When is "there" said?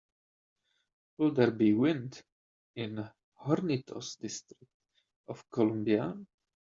1.31-1.51